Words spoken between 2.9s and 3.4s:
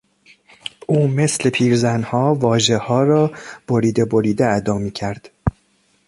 را